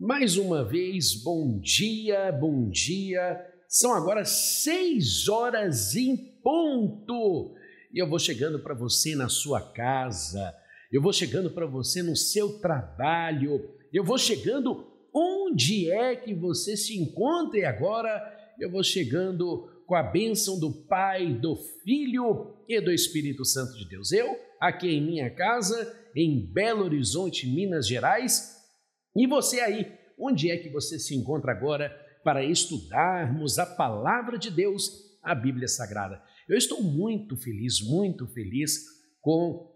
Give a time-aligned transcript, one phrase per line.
[0.00, 3.38] Mais uma vez, bom dia, bom dia.
[3.68, 7.54] São agora seis horas em ponto.
[7.92, 10.54] E eu vou chegando para você na sua casa,
[10.90, 13.60] eu vou chegando para você no seu trabalho,
[13.92, 19.94] eu vou chegando onde é que você se encontra e agora eu vou chegando com
[19.94, 24.12] a bênção do Pai, do Filho e do Espírito Santo de Deus.
[24.12, 28.59] Eu, aqui em minha casa, em Belo Horizonte, Minas Gerais,
[29.14, 31.90] e você aí, onde é que você se encontra agora
[32.22, 36.22] para estudarmos a palavra de Deus, a Bíblia Sagrada?
[36.48, 38.84] Eu estou muito feliz, muito feliz
[39.20, 39.70] com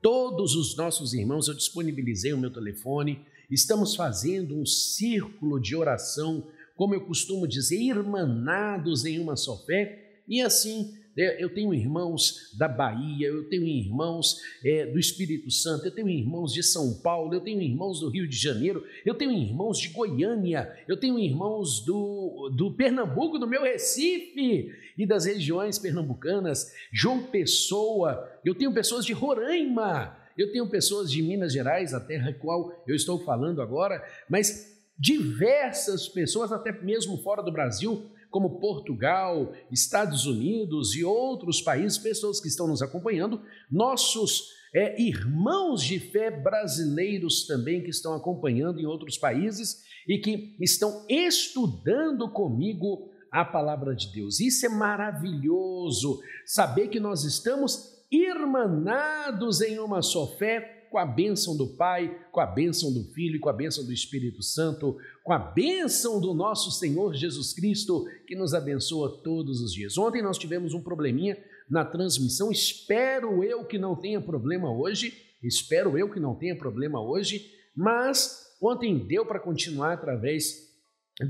[0.00, 1.48] todos os nossos irmãos.
[1.48, 7.80] Eu disponibilizei o meu telefone, estamos fazendo um círculo de oração, como eu costumo dizer,
[7.80, 10.92] irmanados em uma só fé, e assim?
[11.16, 16.52] Eu tenho irmãos da Bahia, eu tenho irmãos é, do Espírito Santo, eu tenho irmãos
[16.52, 20.76] de São Paulo, eu tenho irmãos do Rio de Janeiro, eu tenho irmãos de Goiânia,
[20.88, 28.28] eu tenho irmãos do, do Pernambuco, do meu Recife e das regiões pernambucanas, João Pessoa,
[28.44, 32.94] eu tenho pessoas de Roraima, eu tenho pessoas de Minas Gerais, a terra qual eu
[32.94, 40.96] estou falando agora, mas diversas pessoas, até mesmo fora do Brasil, como Portugal, Estados Unidos
[40.96, 43.40] e outros países, pessoas que estão nos acompanhando,
[43.70, 50.56] nossos é, irmãos de fé brasileiros também que estão acompanhando em outros países e que
[50.60, 54.40] estão estudando comigo a palavra de Deus.
[54.40, 61.56] Isso é maravilhoso, saber que nós estamos irmanados em uma só fé com a bênção
[61.56, 65.32] do Pai, com a bênção do Filho e com a bênção do Espírito Santo, com
[65.32, 69.96] a bênção do nosso Senhor Jesus Cristo, que nos abençoa todos os dias.
[69.96, 75.96] Ontem nós tivemos um probleminha na transmissão, espero eu que não tenha problema hoje, espero
[75.96, 80.70] eu que não tenha problema hoje, mas ontem deu para continuar através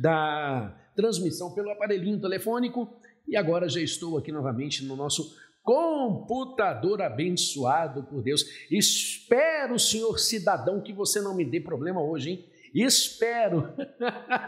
[0.00, 2.92] da transmissão pelo aparelhinho telefônico
[3.28, 8.44] e agora já estou aqui novamente no nosso computador abençoado por Deus.
[8.68, 12.53] Espero, senhor cidadão, que você não me dê problema hoje, hein?
[12.74, 13.72] Espero.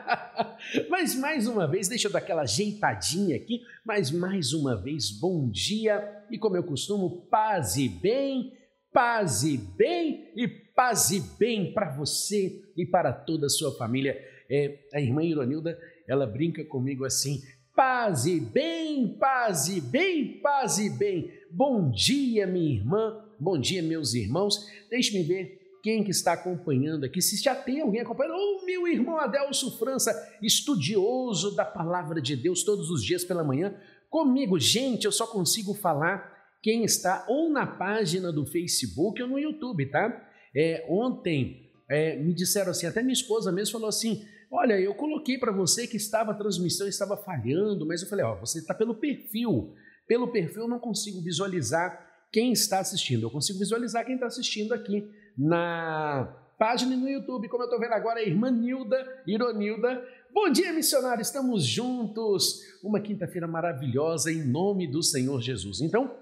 [0.91, 5.49] mas mais uma vez, deixa eu dar aquela ajeitadinha aqui, mas mais uma vez, bom
[5.49, 8.53] dia e como eu costumo, paz e bem,
[8.93, 14.17] paz e bem e paz e bem para você e para toda a sua família.
[14.51, 17.43] É, a irmã Ironilda, ela brinca comigo assim,
[17.77, 21.31] Paz e bem, paz e bem, paz e bem.
[21.51, 24.67] Bom dia, minha irmã, bom dia, meus irmãos.
[24.89, 28.35] Deixe-me ver quem que está acompanhando aqui, se já tem alguém acompanhando.
[28.35, 33.73] Oh, meu irmão Adelso França, estudioso da palavra de Deus todos os dias pela manhã.
[34.11, 36.29] Comigo, gente, eu só consigo falar
[36.61, 40.29] quem está ou na página do Facebook ou no YouTube, tá?
[40.53, 45.39] É, ontem é, me disseram assim, até minha esposa mesmo falou assim, Olha, eu coloquei
[45.39, 48.97] para você que estava a transmissão estava falhando, mas eu falei, ó, você está pelo
[48.97, 49.73] perfil.
[50.09, 53.23] Pelo perfil eu não consigo visualizar quem está assistindo.
[53.23, 57.93] Eu consigo visualizar quem está assistindo aqui na página no YouTube, como eu estou vendo
[57.93, 60.03] agora, a irmã Nilda, Ironilda.
[60.33, 62.61] Bom dia, missionário, estamos juntos.
[62.83, 65.81] Uma quinta-feira maravilhosa em nome do Senhor Jesus.
[65.81, 66.17] Então,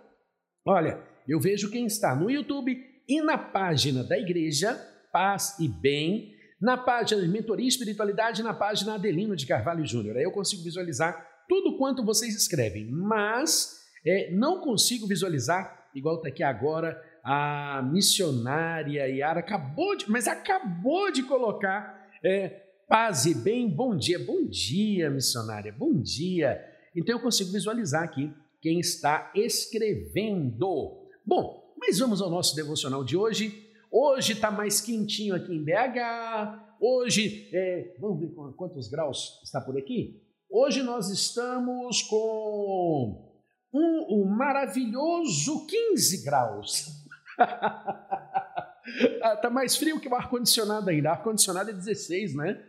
[0.66, 2.76] olha, eu vejo quem está no YouTube
[3.08, 4.74] e na página da igreja,
[5.12, 10.16] Paz e Bem, na página de Mentoria e Espiritualidade, na página Adelino de Carvalho Júnior.
[10.16, 16.28] Aí eu consigo visualizar tudo quanto vocês escrevem, mas é, não consigo visualizar, igual está
[16.28, 22.48] aqui agora, a missionária Yara acabou de, mas acabou de colocar é,
[22.86, 26.62] paz e bem, bom dia, bom dia, missionária, bom dia.
[26.94, 28.30] Então eu consigo visualizar aqui
[28.60, 31.08] quem está escrevendo.
[31.24, 33.70] Bom, mas vamos ao nosso devocional de hoje.
[33.90, 36.76] Hoje está mais quentinho aqui em BH.
[36.78, 40.20] Hoje, é, vamos ver quantos graus está por aqui?
[40.50, 43.32] Hoje nós estamos com
[43.72, 47.03] um, um maravilhoso 15 graus.
[49.34, 51.10] Está mais frio que o ar-condicionado ainda.
[51.10, 52.62] Ar-condicionado é 16, né?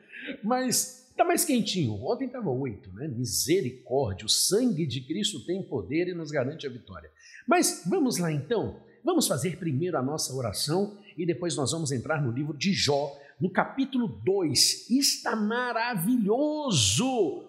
[0.44, 1.94] Mas está mais quentinho.
[2.06, 3.08] Ontem estava 8, né?
[3.08, 4.26] Misericórdia.
[4.26, 7.10] O sangue de Cristo tem poder e nos garante a vitória.
[7.48, 8.80] Mas vamos lá então.
[9.04, 13.16] Vamos fazer primeiro a nossa oração e depois nós vamos entrar no livro de Jó,
[13.40, 14.90] no capítulo 2.
[14.90, 17.06] Está maravilhoso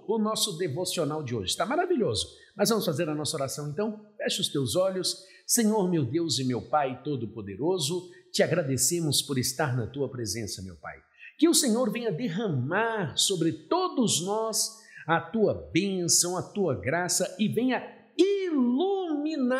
[0.06, 1.50] o nosso devocional de hoje.
[1.50, 2.26] Está maravilhoso.
[2.56, 4.04] Mas vamos fazer a nossa oração então?
[4.16, 5.24] Feche os teus olhos.
[5.46, 10.76] Senhor, meu Deus e meu Pai Todo-Poderoso, te agradecemos por estar na tua presença, meu
[10.76, 10.96] Pai.
[11.38, 17.46] Que o Senhor venha derramar sobre todos nós a tua bênção, a tua graça e
[17.46, 17.82] venha
[18.18, 19.52] iluminar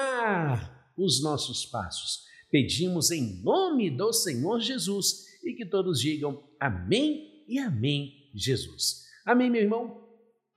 [0.96, 7.58] os nossos passos Pedimos em nome do Senhor Jesus e que todos digam amém e
[7.60, 9.06] amém, Jesus.
[9.25, 10.04] Amém, meu irmão?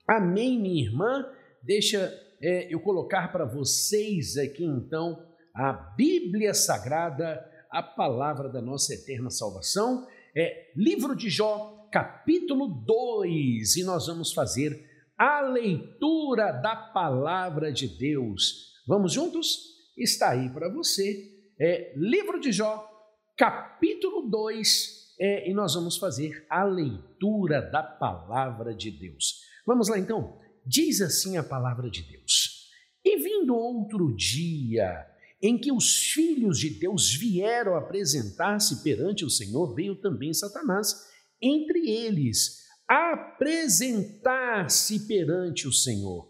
[0.07, 1.25] Amém, minha irmã?
[1.61, 7.39] Deixa é, eu colocar para vocês aqui então a Bíblia Sagrada,
[7.69, 10.07] a palavra da nossa eterna salvação.
[10.35, 17.87] É livro de Jó, capítulo 2, e nós vamos fazer a leitura da palavra de
[17.87, 18.73] Deus.
[18.87, 19.75] Vamos juntos?
[19.95, 21.37] Está aí para você.
[21.59, 22.88] É, livro de Jó,
[23.39, 29.39] capítulo 2, é, e nós vamos fazer a leitura da palavra de Deus.
[29.65, 30.37] Vamos lá então?
[30.65, 32.67] Diz assim a palavra de Deus:
[33.03, 35.07] E vindo outro dia,
[35.41, 41.07] em que os filhos de Deus vieram apresentar-se perante o Senhor, veio também Satanás
[41.41, 46.29] entre eles apresentar-se perante o Senhor.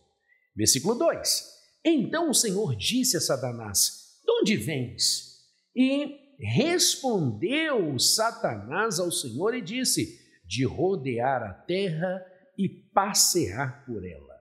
[0.55, 1.43] Versículo 2:
[1.83, 5.39] Então o Senhor disse a Satanás: De onde vens?
[5.75, 12.25] E respondeu Satanás ao Senhor e disse: De rodear a terra
[12.57, 14.39] e passear por ela.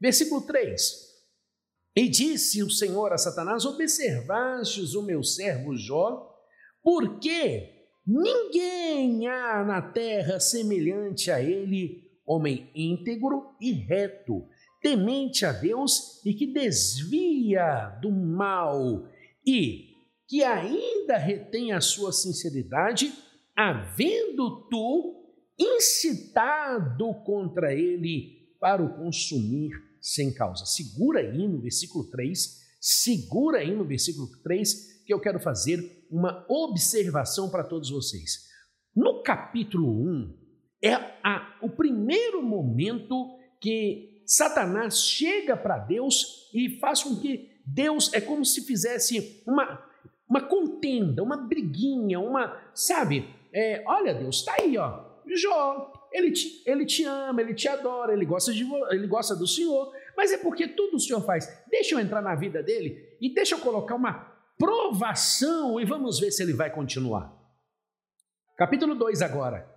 [0.00, 0.80] Versículo 3:
[1.96, 6.28] E disse o Senhor a Satanás: Observastes o meu servo Jó,
[6.82, 14.44] porque Ninguém há na terra semelhante a ele, homem íntegro e reto,
[14.80, 19.08] temente a Deus e que desvia do mal
[19.46, 19.91] e
[20.32, 23.12] que ainda retém a sua sinceridade,
[23.54, 25.26] havendo tu
[25.58, 30.64] incitado contra ele para o consumir sem causa.
[30.64, 36.46] Segura aí no versículo 3, segura aí no versículo 3 que eu quero fazer uma
[36.48, 38.48] observação para todos vocês.
[38.96, 40.38] No capítulo 1,
[40.82, 48.10] é a, o primeiro momento que Satanás chega para Deus e faz com que Deus
[48.14, 49.91] é como se fizesse uma,
[50.32, 53.28] uma contenda, uma briguinha, uma, sabe?
[53.52, 55.04] É, olha, Deus, está aí, ó.
[55.26, 59.46] Jó, ele te, ele te ama, ele te adora, ele gosta, de, ele gosta do
[59.46, 61.46] Senhor, mas é porque tudo o Senhor faz.
[61.70, 64.26] Deixa eu entrar na vida dele e deixa eu colocar uma
[64.58, 67.30] provação e vamos ver se ele vai continuar.
[68.56, 69.70] Capítulo 2 agora.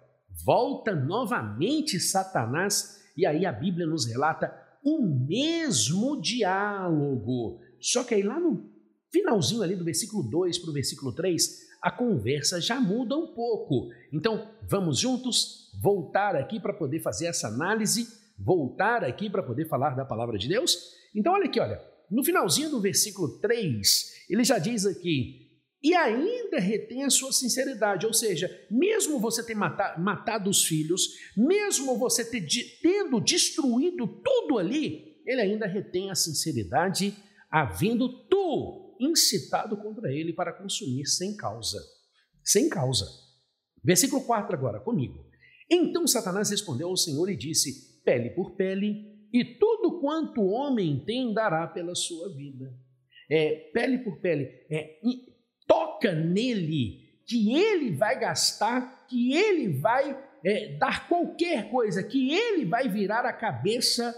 [0.46, 7.60] Volta novamente Satanás e aí a Bíblia nos relata o mesmo diálogo.
[7.82, 8.75] Só que aí lá no
[9.16, 13.90] finalzinho ali do versículo 2 para o versículo 3, a conversa já muda um pouco.
[14.12, 18.08] Então, vamos juntos voltar aqui para poder fazer essa análise,
[18.38, 20.92] voltar aqui para poder falar da palavra de Deus?
[21.16, 21.82] Então, olha aqui, olha.
[22.12, 25.46] No finalzinho do versículo 3, ele já diz aqui:
[25.82, 31.98] e ainda retém a sua sinceridade, ou seja, mesmo você ter matado, os filhos, mesmo
[31.98, 32.46] você ter,
[32.82, 37.16] tendo destruído tudo ali, ele ainda retém a sinceridade,
[37.50, 41.80] havendo tu incitado contra ele para consumir sem causa.
[42.44, 43.06] Sem causa.
[43.84, 45.26] Versículo 4 agora, comigo.
[45.70, 51.04] Então Satanás respondeu ao Senhor e disse: pele por pele, e tudo quanto o homem
[51.06, 52.74] tem dará pela sua vida.
[53.30, 55.00] É, pele por pele, é,
[55.68, 62.66] toca nele, que ele vai gastar, que ele vai é, dar qualquer coisa, que ele
[62.66, 64.14] vai virar a cabeça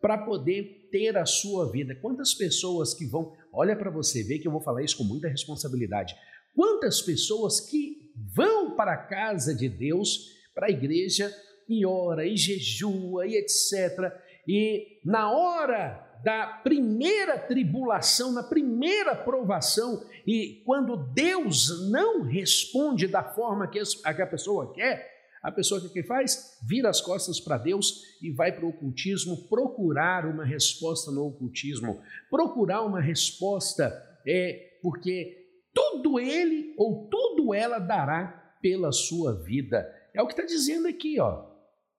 [0.00, 1.94] para poder ter a sua vida.
[2.00, 5.28] Quantas pessoas que vão, olha para você ver que eu vou falar isso com muita
[5.28, 6.14] responsabilidade.
[6.54, 11.32] Quantas pessoas que vão para a casa de Deus, para a igreja,
[11.68, 14.12] e ora, e jejua, e etc
[14.46, 23.24] e na hora da primeira tribulação, na primeira provação, e quando Deus não responde da
[23.24, 25.11] forma que a pessoa quer,
[25.42, 26.58] a pessoa que, que faz?
[26.62, 32.00] Vira as costas para Deus e vai para o ocultismo procurar uma resposta no ocultismo,
[32.30, 33.92] procurar uma resposta,
[34.26, 39.84] é, porque tudo ele ou tudo ela dará pela sua vida.
[40.14, 41.50] É o que está dizendo aqui, ó.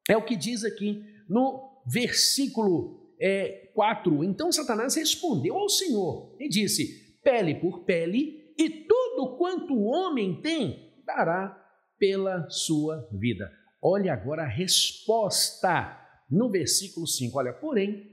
[0.09, 4.23] É o que diz aqui no versículo é, 4.
[4.23, 10.39] Então Satanás respondeu ao Senhor e disse: pele por pele, e tudo quanto o homem
[10.41, 11.62] tem dará
[12.03, 13.49] pela sua vida.
[13.81, 15.97] Olha agora a resposta
[16.29, 17.37] no versículo 5.
[17.37, 18.11] Olha, porém,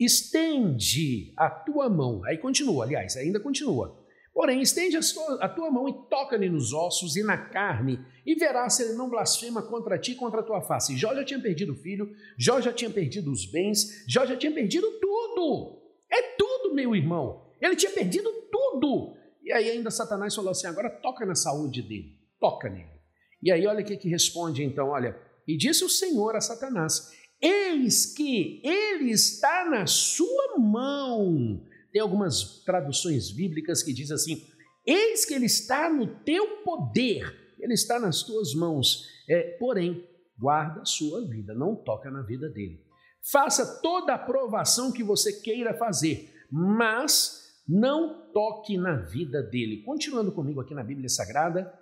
[0.00, 2.24] estende a tua mão.
[2.24, 4.02] Aí continua, aliás, ainda continua.
[4.32, 8.84] Porém, estende a tua, mão e toca-lhe nos ossos e na carne, e verás se
[8.84, 10.96] ele não blasfema contra ti e contra a tua face.
[10.96, 14.52] Jó já tinha perdido o filho, Jó já tinha perdido os bens, Jó já tinha
[14.52, 15.82] perdido tudo.
[16.10, 17.52] É tudo, meu irmão.
[17.60, 19.14] Ele tinha perdido tudo.
[19.42, 22.95] E aí ainda Satanás falou assim: agora toca na saúde dele, toca nele.
[23.42, 25.16] E aí olha o que, que responde então: olha,
[25.46, 31.62] e disse o Senhor a Satanás: Eis que ele está na sua mão
[31.96, 34.46] tem algumas traduções bíblicas que diz assim:
[34.86, 39.06] Eis que ele está no teu poder, ele está nas tuas mãos.
[39.26, 40.06] É, porém,
[40.38, 42.84] guarda a sua vida, não toca na vida dele.
[43.32, 49.82] Faça toda a aprovação que você queira fazer, mas não toque na vida dele.
[49.82, 51.72] Continuando comigo aqui na Bíblia Sagrada,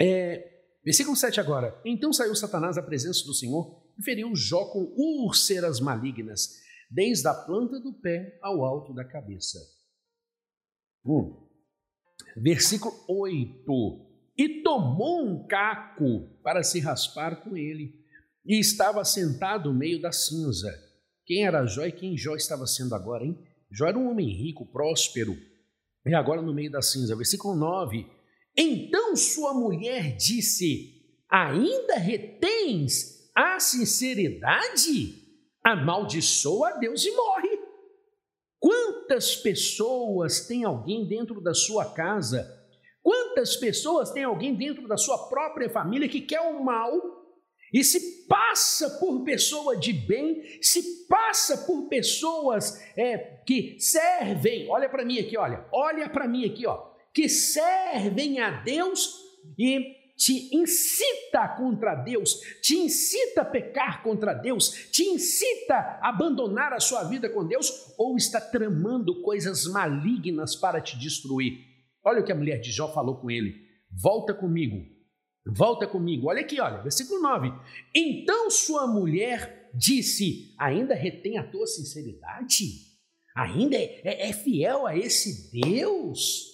[0.00, 1.78] é, versículo 7 agora.
[1.84, 6.48] Então saiu Satanás à presença do Senhor e feriu Jó com úlceras malignas,
[6.90, 9.58] desde a planta do pé ao alto da cabeça.
[11.04, 11.46] Hum.
[12.36, 14.10] Versículo 8.
[14.38, 18.00] E tomou um caco para se raspar com ele,
[18.46, 20.72] e estava sentado no meio da cinza.
[21.26, 23.38] Quem era Jó e quem Jó estava sendo agora, hein?
[23.70, 25.36] Jó era um homem rico, próspero,
[26.06, 27.14] e agora no meio da cinza.
[27.14, 28.06] Versículo 9.
[28.62, 35.18] Então sua mulher disse: Ainda retens a sinceridade?
[35.64, 37.58] Amaldiçoa a Deus e morre.
[38.58, 42.46] Quantas pessoas tem alguém dentro da sua casa?
[43.02, 46.92] Quantas pessoas tem alguém dentro da sua própria família que quer o mal
[47.72, 54.88] e se passa por pessoa de bem, se passa por pessoas é, que servem, olha
[54.88, 59.18] para mim aqui, olha, olha para mim aqui, ó, que servem a Deus
[59.58, 66.74] e te incita contra Deus, te incita a pecar contra Deus, te incita a abandonar
[66.74, 71.64] a sua vida com Deus, ou está tramando coisas malignas para te destruir.
[72.04, 73.54] Olha o que a mulher de Jó falou com ele:
[73.90, 74.84] volta comigo,
[75.46, 76.28] volta comigo.
[76.28, 77.50] Olha aqui, olha, versículo 9.
[77.94, 82.90] Então sua mulher disse: ainda retém a tua sinceridade?
[83.34, 86.49] Ainda é, é, é fiel a esse Deus?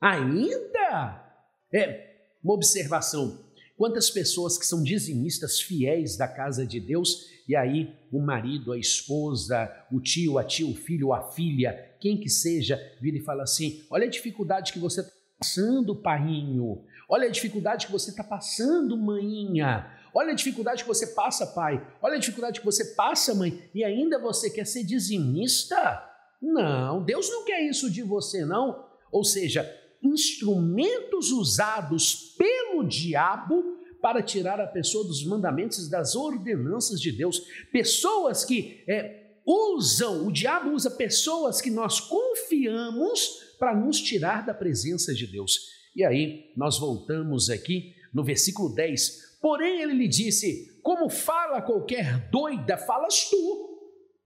[0.00, 1.24] Ainda?
[1.72, 2.10] É,
[2.42, 3.38] uma observação:
[3.76, 8.78] quantas pessoas que são dizimistas fiéis da casa de Deus, e aí o marido, a
[8.78, 13.42] esposa, o tio, a tia, o filho, a filha, quem que seja, vira e fala
[13.42, 16.84] assim: olha a dificuldade que você está passando, painho.
[17.08, 19.90] Olha a dificuldade que você está passando, maninha.
[20.14, 21.84] Olha a dificuldade que você passa, pai.
[22.00, 23.68] Olha a dificuldade que você passa, mãe.
[23.74, 26.04] E ainda você quer ser dizimista?
[26.40, 28.88] Não, Deus não quer isso de você, não.
[29.10, 29.68] Ou seja,
[30.02, 37.40] instrumentos usados pelo diabo para tirar a pessoa dos mandamentos e das ordenanças de Deus.
[37.70, 44.54] Pessoas que é, usam, o diabo usa pessoas que nós confiamos para nos tirar da
[44.54, 45.68] presença de Deus.
[45.94, 49.38] E aí, nós voltamos aqui no versículo 10.
[49.40, 53.68] Porém, ele lhe disse: Como fala qualquer doida, falas tu.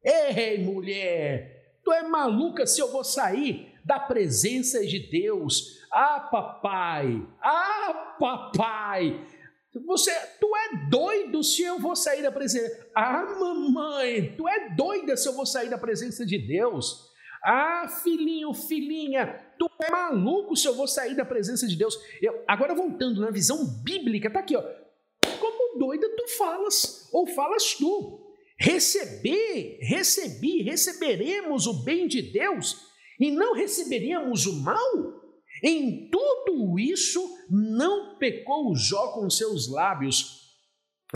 [0.04, 5.84] Ei, mulher, tu é maluca se eu vou sair da presença de Deus.
[5.92, 9.20] Ah, papai, ah, papai,
[9.86, 12.88] você, tu é doido se eu vou sair da presença.
[12.94, 17.10] Ah, mamãe, tu é doida se eu vou sair da presença de Deus.
[17.42, 19.26] Ah, filhinho, filhinha,
[19.58, 21.98] tu é maluco se eu vou sair da presença de Deus.
[22.22, 24.62] Eu, agora voltando na visão bíblica, tá aqui, ó.
[25.40, 28.20] Como doida tu falas, ou falas tu.
[28.56, 35.22] Receber, recebi, receberemos o bem de Deus e não receberíamos o mal?
[35.62, 40.44] Em tudo isso, não pecou Jó com seus lábios.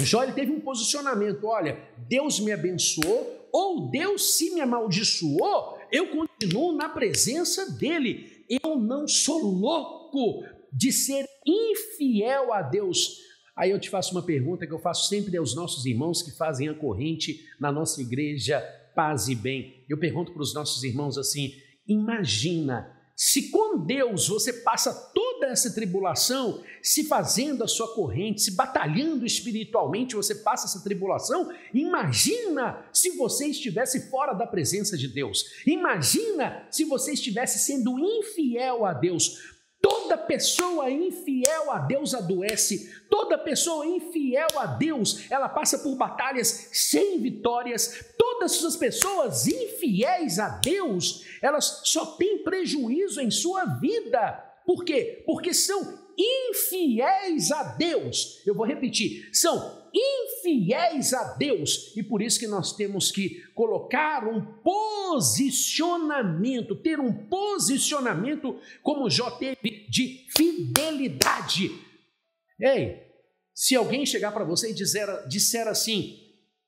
[0.01, 1.79] Jó ele teve um posicionamento: olha,
[2.09, 8.45] Deus me abençoou, ou Deus se me amaldiçoou, eu continuo na presença dele.
[8.49, 13.19] Eu não sou louco de ser infiel a Deus.
[13.57, 16.69] Aí eu te faço uma pergunta que eu faço sempre aos nossos irmãos que fazem
[16.69, 18.61] a corrente na nossa igreja
[18.95, 19.85] Paz e Bem.
[19.89, 21.53] Eu pergunto para os nossos irmãos assim:
[21.89, 28.53] Imagina se com Deus você passa toda essa tribulação, se fazendo a sua corrente, se
[28.53, 35.45] batalhando espiritualmente, você passa essa tribulação, imagina se você estivesse fora da presença de Deus.
[35.67, 39.58] Imagina se você estivesse sendo infiel a Deus.
[39.81, 46.71] Toda pessoa infiel a Deus adoece, toda pessoa infiel a Deus, ela passa por batalhas
[46.73, 48.13] sem vitórias.
[48.19, 54.33] Todas as pessoas infiéis a Deus, elas só têm prejuízo em sua vida.
[54.67, 55.23] Por quê?
[55.25, 58.43] Porque são infiéis a Deus.
[58.47, 64.29] Eu vou repetir: são infiéis a Deus e por isso que nós temos que colocar
[64.29, 71.71] um posicionamento, ter um posicionamento como Jó teve de fidelidade.
[72.61, 72.99] Ei,
[73.55, 76.19] se alguém chegar para você e dizer, disser assim: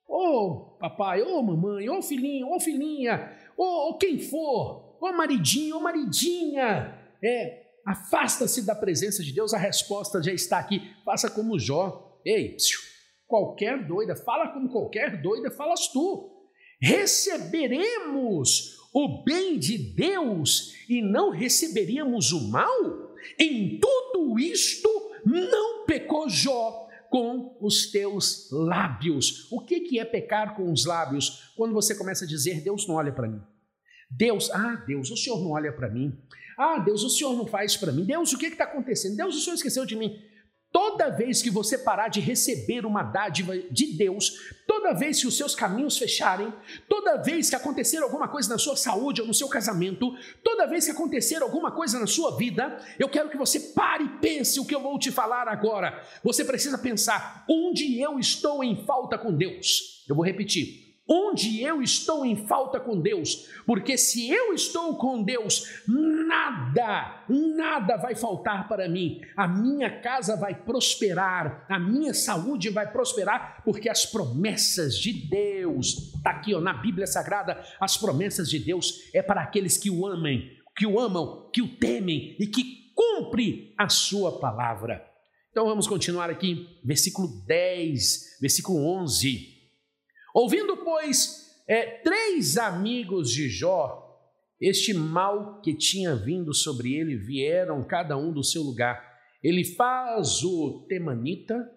[0.09, 5.13] Ô oh, papai, ô oh, mamãe, ô oh, filhinho, ô filhinha, ou quem for, ô
[5.13, 10.81] maridinho, ô maridinha, é, afasta-se da presença de Deus, a resposta já está aqui.
[11.05, 12.21] Faça como Jó.
[12.25, 12.57] Ei,
[13.27, 16.49] qualquer doida, fala como qualquer doida, falas tu.
[16.81, 23.15] Receberemos o bem de Deus e não receberíamos o mal?
[23.39, 24.89] Em tudo isto
[25.25, 29.51] não pecou Jó, com os teus lábios.
[29.51, 31.53] O que, que é pecar com os lábios?
[31.57, 33.43] Quando você começa a dizer, Deus não olha para mim.
[34.09, 36.17] Deus, ah, Deus, o Senhor não olha para mim.
[36.63, 38.05] Ah, Deus, o Senhor não faz para mim.
[38.05, 39.17] Deus, o que está acontecendo?
[39.17, 40.15] Deus, o Senhor esqueceu de mim.
[40.71, 45.39] Toda vez que você parar de receber uma dádiva de Deus, toda vez que os
[45.39, 46.53] seus caminhos fecharem,
[46.87, 50.15] toda vez que acontecer alguma coisa na sua saúde ou no seu casamento,
[50.45, 54.19] toda vez que acontecer alguma coisa na sua vida, eu quero que você pare e
[54.21, 56.05] pense o que eu vou te falar agora.
[56.23, 60.05] Você precisa pensar onde eu estou em falta com Deus.
[60.07, 60.80] Eu vou repetir
[61.11, 67.97] onde eu estou em falta com Deus, porque se eu estou com Deus, nada, nada
[67.97, 69.21] vai faltar para mim.
[69.37, 76.15] A minha casa vai prosperar, a minha saúde vai prosperar, porque as promessas de Deus,
[76.15, 80.07] está aqui ó, na Bíblia Sagrada, as promessas de Deus é para aqueles que o
[80.07, 85.05] amem, que o amam, que o temem e que cumpre a sua palavra.
[85.51, 89.60] Então vamos continuar aqui, versículo 10, versículo 11.
[90.35, 94.07] Ouvindo, pois, é, três amigos de Jó,
[94.61, 99.03] este mal que tinha vindo sobre ele, vieram cada um do seu lugar.
[99.43, 101.71] Ele faz o Temanita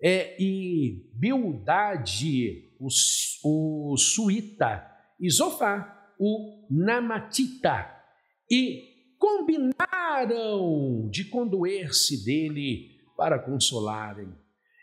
[0.00, 2.88] é, e Bildade, o,
[3.44, 4.86] o Suíta,
[5.20, 7.90] e Zofá, o Namatita,
[8.50, 14.41] e combinaram de condoer-se dele para consolarem.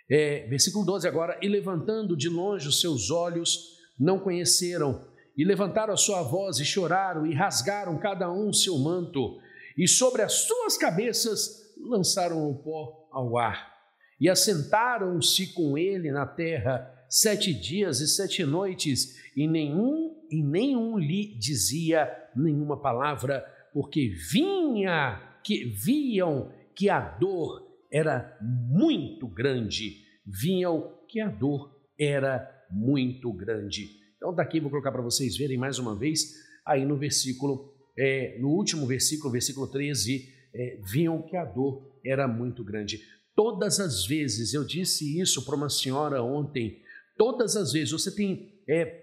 [0.10, 5.06] É, versículo 12 agora, e levantando de longe os seus olhos, não conheceram,
[5.38, 9.38] e levantaram a sua voz e choraram, e rasgaram cada um o seu manto,
[9.78, 13.72] e sobre as suas cabeças lançaram o pó ao ar,
[14.20, 20.98] e assentaram-se com ele na terra sete dias e sete noites, e nenhum e nenhum
[20.98, 31.00] lhe dizia nenhuma palavra, porque vinha que viam que a dor era muito grande, viam
[31.08, 33.90] que a dor era muito grande.
[34.18, 36.34] Então, daqui vou colocar para vocês verem mais uma vez,
[36.66, 42.28] aí no versículo, é, no último versículo, versículo 13, é, viam que a dor era
[42.28, 43.02] muito grande.
[43.36, 46.82] Todas as vezes, eu disse isso para uma senhora ontem,
[47.18, 49.02] todas as vezes você tem é,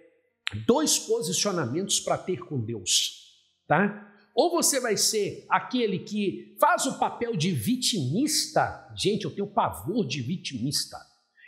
[0.66, 4.14] dois posicionamentos para ter com Deus, tá?
[4.36, 8.86] Ou você vai ser aquele que faz o papel de vitimista.
[8.94, 10.98] Gente, eu tenho pavor de vitimista.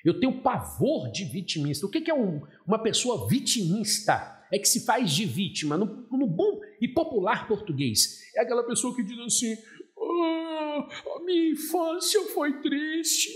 [0.03, 1.85] Eu tenho pavor de vitimista.
[1.85, 4.37] O que é um, uma pessoa vitimista?
[4.51, 8.23] É que se faz de vítima, no, no bom e popular português.
[8.35, 9.55] É aquela pessoa que diz assim:
[9.99, 13.29] ah, a minha infância foi triste.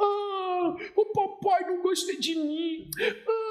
[0.00, 2.88] Ah, o papai não gosta de mim.
[3.28, 3.49] Ah,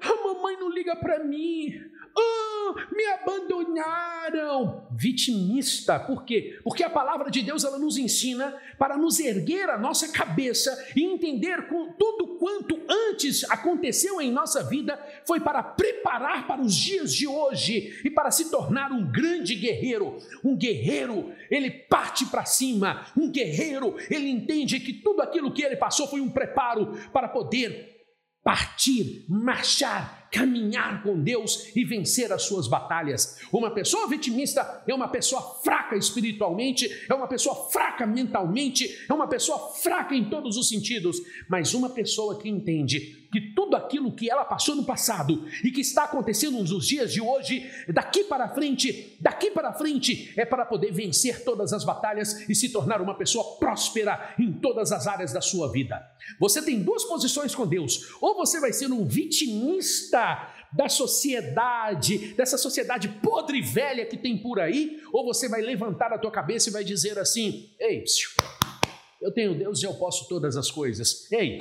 [0.00, 1.80] a mamãe não liga para mim.
[2.18, 4.86] Oh, me abandonaram.
[4.90, 6.00] Vitimista.
[6.00, 6.58] Por quê?
[6.64, 11.04] Porque a palavra de Deus ela nos ensina para nos erguer a nossa cabeça e
[11.04, 17.12] entender com tudo quanto antes aconteceu em nossa vida foi para preparar para os dias
[17.12, 20.16] de hoje e para se tornar um grande guerreiro.
[20.42, 23.06] Um guerreiro, ele parte para cima.
[23.16, 27.95] Um guerreiro, ele entende que tudo aquilo que ele passou foi um preparo para poder
[28.46, 33.38] partir, marchar caminhar com Deus e vencer as suas batalhas.
[33.52, 39.26] Uma pessoa vitimista é uma pessoa fraca espiritualmente, é uma pessoa fraca mentalmente, é uma
[39.26, 44.30] pessoa fraca em todos os sentidos, mas uma pessoa que entende que tudo aquilo que
[44.30, 49.16] ela passou no passado e que está acontecendo nos dias de hoje, daqui para frente,
[49.20, 53.56] daqui para frente, é para poder vencer todas as batalhas e se tornar uma pessoa
[53.58, 56.02] próspera em todas as áreas da sua vida.
[56.40, 60.15] Você tem duas posições com Deus: ou você vai ser um vitimista
[60.72, 66.12] da sociedade, dessa sociedade podre e velha que tem por aí, ou você vai levantar
[66.12, 68.04] a tua cabeça e vai dizer assim: "Ei,
[69.20, 71.30] eu tenho Deus e eu posso todas as coisas.
[71.32, 71.58] Ei,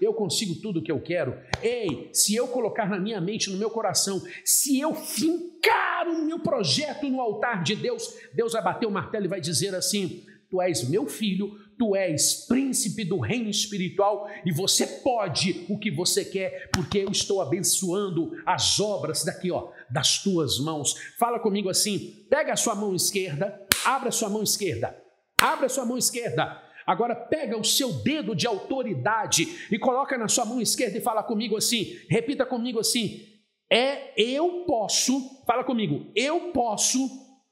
[0.00, 1.36] eu consigo tudo o que eu quero.
[1.62, 6.38] Ei, se eu colocar na minha mente, no meu coração, se eu fincar o meu
[6.38, 10.62] projeto no altar de Deus, Deus vai bater o martelo e vai dizer assim: Tu
[10.62, 16.24] és meu filho, tu és príncipe do reino espiritual e você pode o que você
[16.24, 20.94] quer, porque eu estou abençoando as obras daqui, ó, das tuas mãos.
[21.18, 24.96] Fala comigo assim: pega a sua mão esquerda, abra a sua mão esquerda,
[25.40, 30.26] abra a sua mão esquerda Agora pega o seu dedo de autoridade e coloca na
[30.26, 33.26] sua mão esquerda e fala comigo assim, repita comigo assim:
[33.70, 36.98] é eu posso, fala comigo, eu posso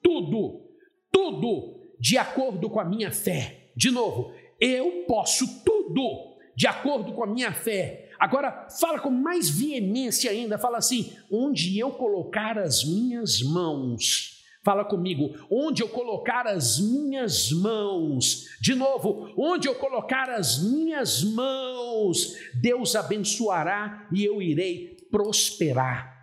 [0.03, 0.71] tudo,
[1.13, 3.66] tudo de acordo com a minha fé.
[3.77, 8.11] De novo, eu posso tudo de acordo com a minha fé.
[8.19, 14.37] Agora fala com mais veemência ainda, fala assim: onde eu colocar as minhas mãos
[14.67, 21.23] Fala comigo, onde eu colocar as minhas mãos, de novo, onde eu colocar as minhas
[21.23, 26.17] mãos, Deus abençoará e eu irei prosperar.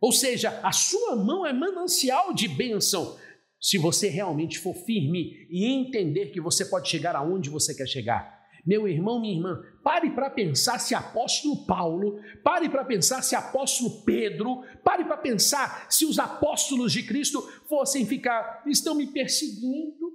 [0.00, 3.18] Ou seja, a sua mão é manancial de bênção.
[3.60, 8.38] Se você realmente for firme e entender que você pode chegar aonde você quer chegar.
[8.68, 14.02] Meu irmão, minha irmã, pare para pensar se apóstolo Paulo, pare para pensar se apóstolo
[14.04, 20.12] Pedro, pare para pensar se os apóstolos de Cristo fossem ficar, estão me perseguindo,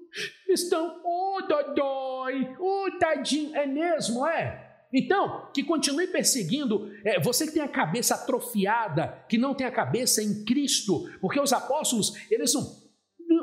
[0.48, 4.72] estão, oh dodói, oh tadinho, é mesmo, é?
[4.94, 9.72] Então, que continue perseguindo é, você que tem a cabeça atrofiada, que não tem a
[9.72, 12.83] cabeça em Cristo, porque os apóstolos, eles não,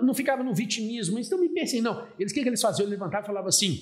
[0.02, 2.06] não ficavam no vitimismo, estão me perseguindo, não.
[2.18, 2.86] Eles, o que, que eles faziam?
[2.86, 3.78] Eles levantavam e falavam assim,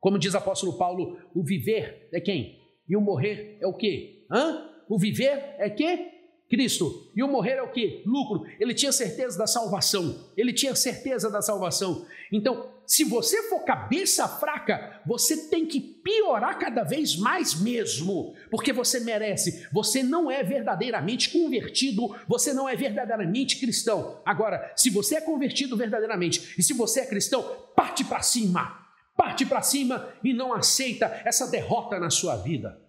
[0.00, 2.58] como diz o apóstolo Paulo, o viver é quem?
[2.88, 4.26] E o morrer é o quê?
[4.30, 4.68] Hã?
[4.88, 6.11] O viver é quê?
[6.48, 7.10] Cristo.
[7.14, 8.02] E o morrer é o quê?
[8.04, 8.44] Lucro.
[8.60, 10.30] Ele tinha certeza da salvação.
[10.36, 12.06] Ele tinha certeza da salvação.
[12.30, 18.72] Então, se você for cabeça fraca, você tem que piorar cada vez mais mesmo, porque
[18.72, 19.66] você merece.
[19.72, 24.20] Você não é verdadeiramente convertido, você não é verdadeiramente cristão.
[24.26, 27.42] Agora, se você é convertido verdadeiramente e se você é cristão,
[27.74, 28.82] parte para cima
[29.16, 32.81] parte para cima e não aceita essa derrota na sua vida.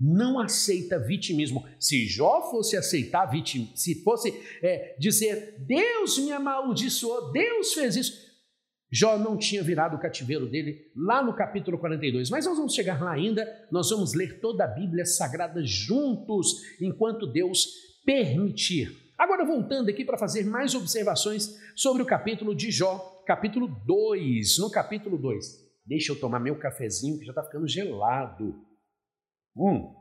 [0.00, 1.66] Não aceita vitimismo.
[1.78, 4.32] Se Jó fosse aceitar vitimismo, se fosse
[4.62, 8.28] é, dizer Deus me amaldiçoou, Deus fez isso,
[8.90, 12.30] Jó não tinha virado o cativeiro dele lá no capítulo 42.
[12.30, 17.26] Mas nós vamos chegar lá ainda, nós vamos ler toda a Bíblia Sagrada juntos, enquanto
[17.26, 17.66] Deus
[18.04, 18.96] permitir.
[19.18, 24.58] Agora, voltando aqui para fazer mais observações sobre o capítulo de Jó, capítulo 2.
[24.58, 28.54] No capítulo 2, Deixa eu tomar meu cafezinho que já está ficando gelado.
[29.58, 29.94] Hum.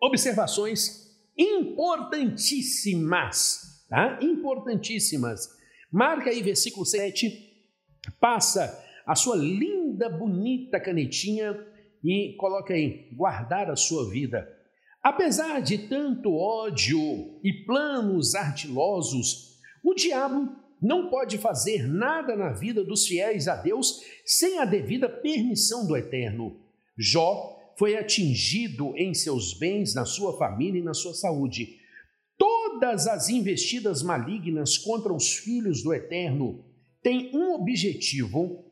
[0.00, 4.18] Observações importantíssimas, tá?
[4.20, 5.48] Importantíssimas.
[5.90, 7.50] Marca aí versículo 7,
[8.20, 11.56] passa a sua linda, bonita canetinha
[12.04, 14.46] e coloca aí, guardar a sua vida.
[15.02, 22.84] Apesar de tanto ódio e planos artilosos, o diabo não pode fazer nada na vida
[22.84, 26.60] dos fiéis a Deus sem a devida permissão do Eterno.
[26.98, 31.78] Jó foi atingido em seus bens, na sua família e na sua saúde.
[32.36, 36.62] Todas as investidas malignas contra os filhos do Eterno
[37.02, 38.66] têm um objetivo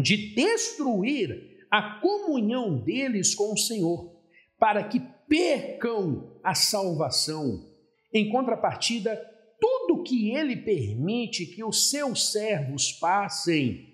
[0.00, 4.16] de destruir a comunhão deles com o Senhor,
[4.58, 4.98] para que
[5.28, 7.70] percam a salvação.
[8.14, 9.14] Em contrapartida,
[9.60, 13.92] tudo que ele permite que os seus servos passem,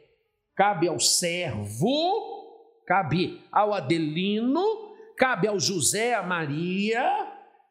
[0.55, 4.63] Cabe ao servo, cabe ao Adelino,
[5.17, 7.03] cabe ao José, a Maria,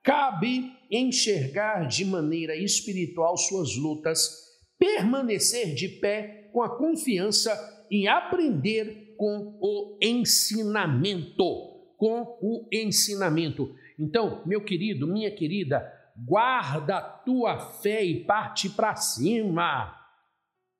[0.02, 4.46] cabe enxergar de maneira espiritual suas lutas,
[4.78, 11.74] permanecer de pé com a confiança em aprender com o ensinamento.
[11.96, 13.74] Com o ensinamento.
[13.98, 15.80] Então, meu querido, minha querida,
[16.16, 19.94] guarda a tua fé e parte para cima.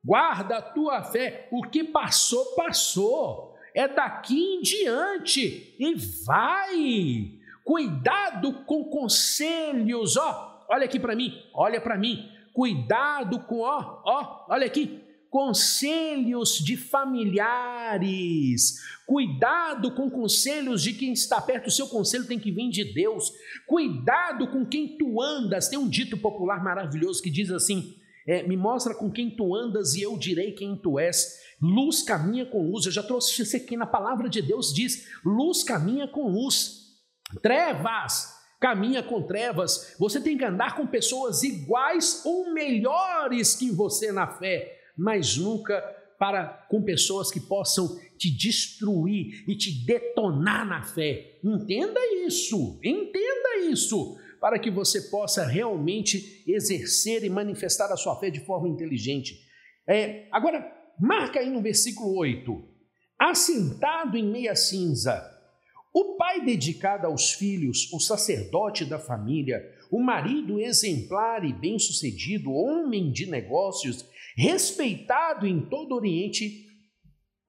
[0.05, 1.49] Guarda a tua fé.
[1.51, 3.57] O que passou, passou.
[3.75, 5.77] É daqui em diante.
[5.79, 5.95] E
[6.25, 7.33] vai.
[7.65, 10.65] Cuidado com conselhos, ó.
[10.69, 12.31] Olha aqui para mim, olha para mim.
[12.53, 15.06] Cuidado com, ó, ó, olha aqui
[15.37, 18.77] conselhos de familiares.
[19.05, 23.31] Cuidado com conselhos de quem está perto, o seu conselho tem que vir de Deus.
[23.67, 25.69] Cuidado com quem tu andas.
[25.69, 27.97] Tem um dito popular maravilhoso que diz assim:
[28.27, 31.39] é, Me mostra com quem tu andas e eu direi quem tu és.
[31.61, 32.87] Luz caminha com luz.
[32.87, 36.95] Eu já trouxe isso aqui na palavra de Deus: diz, luz caminha com luz.
[37.43, 39.95] Trevas caminha com trevas.
[39.99, 45.81] Você tem que andar com pessoas iguais ou melhores que você na fé mas nunca
[46.19, 51.39] para com pessoas que possam te destruir e te detonar na fé.
[51.45, 58.31] Entenda isso, entenda isso, para que você possa realmente exercer e manifestar a sua fé
[58.31, 59.39] de forma inteligente.
[59.87, 60.67] É, agora,
[60.99, 62.65] marca aí no versículo 8:
[63.19, 65.33] assentado em meia cinza.
[65.93, 73.11] O pai dedicado aos filhos, o sacerdote da família, o marido exemplar e bem-sucedido, homem
[73.11, 74.05] de negócios,
[74.37, 76.67] respeitado em todo o Oriente,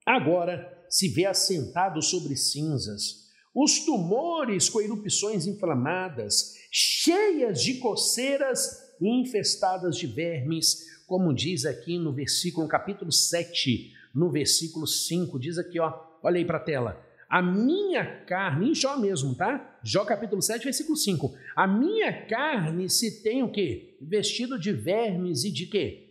[0.06, 3.28] agora se vê assentado sobre cinzas.
[3.54, 11.97] Os tumores com erupções inflamadas, cheias de coceiras e infestadas de vermes, como diz aqui
[11.97, 16.62] no versículo, no capítulo 7, no versículo 5, diz aqui, ó, Olha aí para a
[16.62, 17.02] tela.
[17.30, 19.80] A minha carne, em Jó mesmo, tá?
[19.84, 21.34] Jó capítulo 7, versículo 5.
[21.56, 23.97] A minha carne se tem o quê?
[24.02, 26.07] Vestido de vermes e de quê?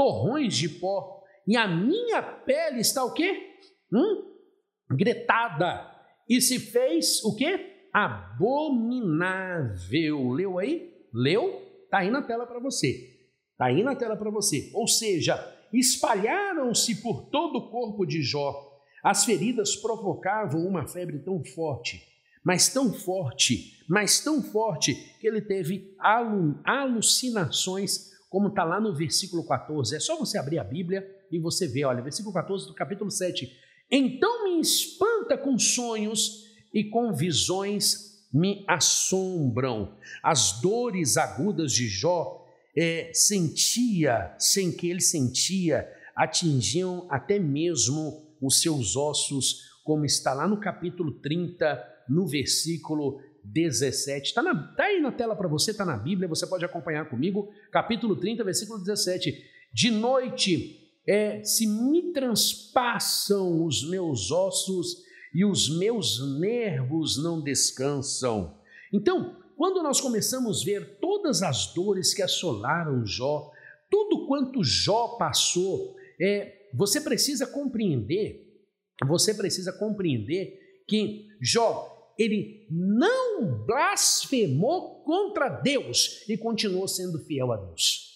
[0.00, 1.22] Torrões de pó.
[1.46, 3.58] E a minha pele está o quê?
[3.92, 4.32] Hum?
[4.90, 5.94] Gretada.
[6.26, 7.88] E se fez o quê?
[7.92, 9.10] Abominável.
[10.30, 10.90] Leu aí?
[11.12, 11.60] Leu?
[11.90, 13.18] Tá aí na tela para você.
[13.58, 14.70] Tá aí na tela para você.
[14.72, 15.36] Ou seja,
[15.70, 18.70] espalharam-se por todo o corpo de Jó
[19.02, 22.02] as feridas provocavam uma febre tão forte,
[22.44, 25.94] mas tão forte, mas tão forte, que ele teve
[26.64, 29.96] alucinações, como está lá no versículo 14.
[29.96, 33.52] É só você abrir a Bíblia e você vê, olha, versículo 14 do capítulo 7.
[33.90, 39.96] Então me espanta com sonhos e com visões me assombram.
[40.22, 48.62] As dores agudas de Jó é, sentia, sem que ele sentia, atingiam até mesmo os
[48.62, 54.28] seus ossos, como está lá no capítulo 30, no versículo 17.
[54.28, 54.42] Está
[54.76, 57.52] tá aí na tela para você, está na Bíblia, você pode acompanhar comigo.
[57.70, 59.34] Capítulo 30, versículo 17.
[59.72, 65.02] De noite é, se me transpassam os meus ossos
[65.34, 68.56] e os meus nervos não descansam.
[68.92, 73.50] Então, quando nós começamos a ver todas as dores que assolaram Jó,
[73.90, 78.46] tudo quanto Jó passou, é, você precisa compreender,
[79.06, 81.89] você precisa compreender que Jó,
[82.20, 88.10] ele não blasfemou contra Deus e continuou sendo fiel a Deus.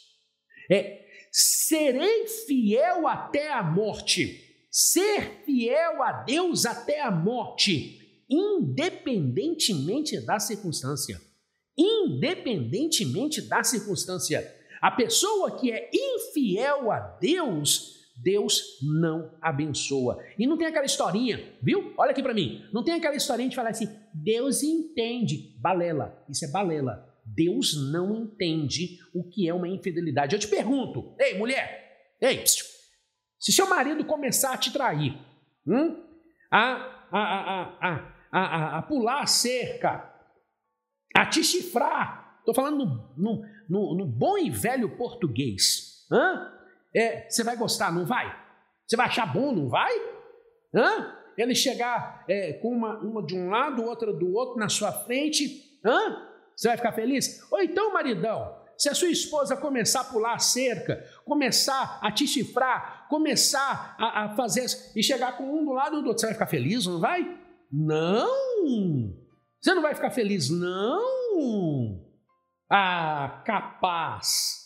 [0.70, 4.42] É, serei fiel até a morte.
[4.70, 11.18] Ser fiel a Deus até a morte, independentemente da circunstância.
[11.76, 14.54] Independentemente da circunstância.
[14.82, 20.22] A pessoa que é infiel a Deus, Deus não abençoa.
[20.38, 21.92] E não tem aquela historinha, viu?
[21.98, 22.64] Olha aqui para mim.
[22.72, 25.56] Não tem aquela historinha de falar assim: Deus entende.
[25.60, 26.24] Balela.
[26.28, 27.12] Isso é balela.
[27.24, 30.34] Deus não entende o que é uma infidelidade.
[30.34, 32.64] Eu te pergunto, ei, mulher, ei, psiu,
[33.38, 35.18] se seu marido começar a te trair,
[35.66, 36.02] hum,
[36.50, 40.12] a, a, a, a, a, pular a cerca,
[41.14, 46.52] a te chifrar, estou falando no, no, no, no bom e velho português, hã?
[46.94, 48.34] É, você vai gostar, não vai?
[48.86, 49.92] Você vai achar bom, não vai?
[50.74, 51.16] Hã?
[51.36, 55.80] Ele chegar é, com uma, uma de um lado, outra do outro na sua frente,
[55.84, 56.28] hã?
[56.56, 57.44] Você vai ficar feliz?
[57.50, 62.26] Ou então, maridão, se a sua esposa começar a pular a cerca, começar a te
[62.26, 66.34] chifrar, começar a, a fazer e chegar com um do lado do outro, você vai
[66.34, 67.38] ficar feliz, não vai?
[67.72, 69.14] Não!
[69.60, 72.04] Você não vai ficar feliz, não!
[72.70, 74.63] Ah, capaz!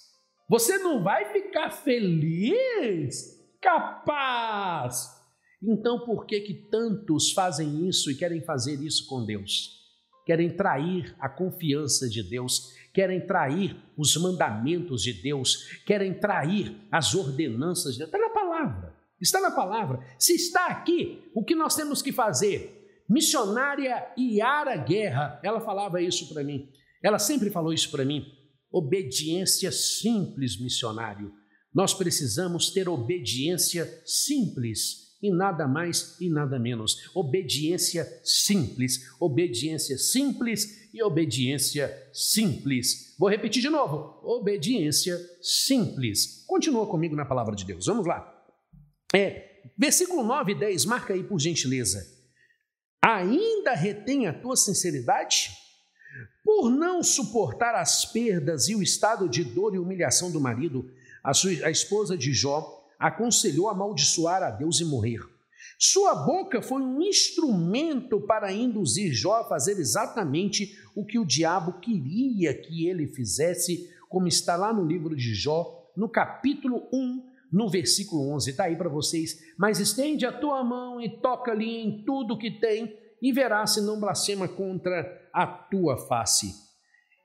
[0.49, 3.39] Você não vai ficar feliz?
[3.61, 5.15] Capaz!
[5.63, 9.77] Então por que que tantos fazem isso e querem fazer isso com Deus?
[10.25, 17.15] Querem trair a confiança de Deus, querem trair os mandamentos de Deus, querem trair as
[17.15, 18.09] ordenanças de Deus.
[18.09, 20.01] Está na palavra, está na palavra.
[20.19, 23.03] Se está aqui, o que nós temos que fazer?
[23.07, 26.71] Missionária Yara Guerra, ela falava isso para mim.
[27.03, 28.38] Ela sempre falou isso para mim
[28.71, 31.33] obediência simples, missionário.
[31.75, 37.11] Nós precisamos ter obediência simples e nada mais e nada menos.
[37.15, 43.17] Obediência simples, obediência simples e obediência simples.
[43.19, 46.45] Vou repetir de novo: obediência simples.
[46.47, 47.87] Continua comigo na palavra de Deus.
[47.87, 48.35] Vamos lá.
[49.15, 52.19] É, versículo 9 e 10, marca aí por gentileza.
[53.03, 55.51] Ainda retém a tua sinceridade?
[56.49, 60.91] Por não suportar as perdas e o estado de dor e humilhação do marido,
[61.23, 65.21] a, sua, a esposa de Jó aconselhou amaldiçoar a Deus e morrer.
[65.79, 71.81] Sua boca foi um instrumento para induzir Jó a fazer exatamente o que o diabo
[71.81, 77.69] queria que ele fizesse, como está lá no livro de Jó, no capítulo 1, no
[77.69, 78.53] versículo 11.
[78.53, 79.39] Está aí para vocês.
[79.59, 84.01] Mas estende a tua mão e toca-lhe em tudo que tem, e verás se não
[84.01, 86.53] blasfema contra a tua face.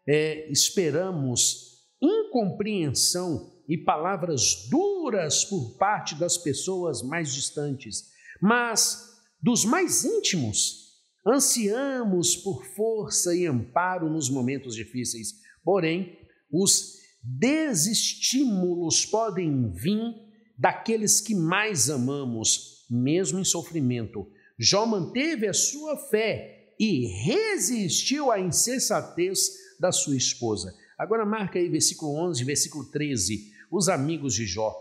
[0.07, 8.11] É, esperamos incompreensão e palavras duras por parte das pessoas mais distantes,
[8.41, 10.83] mas dos mais íntimos,
[11.25, 15.35] ansiamos por força e amparo nos momentos difíceis.
[15.63, 16.17] Porém,
[16.51, 20.01] os desestímulos podem vir
[20.57, 24.29] daqueles que mais amamos, mesmo em sofrimento.
[24.59, 30.75] Jó manteve a sua fé e resistiu à insensatez da sua esposa.
[30.97, 33.53] Agora marca aí versículo 11, versículo 13.
[33.71, 34.75] Os amigos de Jó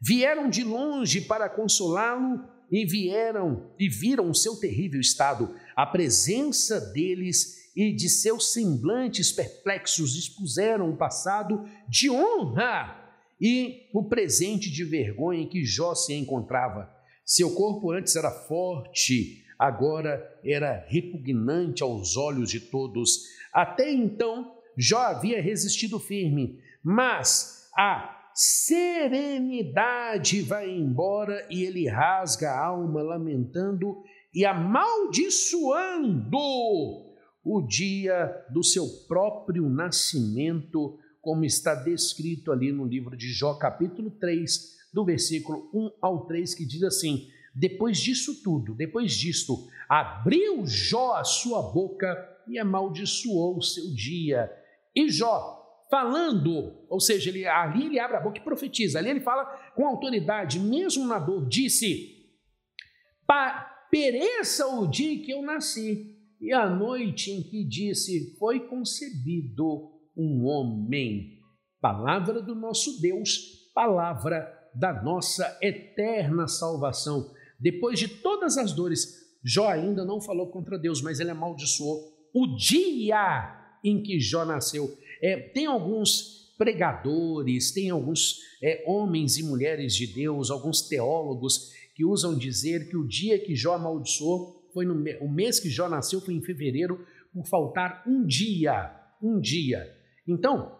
[0.00, 6.80] vieram de longe para consolá-lo e vieram e viram o seu terrível estado, a presença
[6.80, 13.00] deles e de seus semblantes perplexos expuseram o passado de honra
[13.40, 16.90] e o presente de vergonha em que Jó se encontrava.
[17.24, 23.24] Seu corpo antes era forte, agora era repugnante aos olhos de todos.
[23.52, 32.66] Até então, Jó havia resistido firme, mas a serenidade vai embora e ele rasga a
[32.66, 34.02] alma lamentando
[34.34, 36.36] e amaldiçoando
[37.42, 44.10] o dia do seu próprio nascimento, como está descrito ali no livro de Jó, capítulo
[44.10, 50.66] 3, do versículo 1 ao 3, que diz assim: Depois disso tudo, depois disto, abriu
[50.66, 52.16] Jó a sua boca
[52.48, 54.50] e amaldiçoou o seu dia.
[54.94, 59.20] E Jó, falando, ou seja, ele, ali ele abre a boca e profetiza, ali ele
[59.20, 59.44] fala
[59.76, 62.14] com autoridade, mesmo na dor, disse:
[63.94, 70.44] Pereça o dia que eu nasci e a noite em que disse: Foi concebido um
[70.44, 71.38] homem.
[71.80, 77.32] Palavra do nosso Deus, palavra da nossa eterna salvação.
[77.64, 82.46] Depois de todas as dores, Jó ainda não falou contra Deus, mas ele amaldiçoou o
[82.58, 84.94] dia em que Jó nasceu.
[85.22, 92.04] É, tem alguns pregadores, tem alguns é, homens e mulheres de Deus, alguns teólogos que
[92.04, 96.20] usam dizer que o dia que Jó amaldiçoou foi no o mês que Jó nasceu,
[96.20, 99.90] foi em fevereiro, por faltar um dia, um dia.
[100.28, 100.78] Então,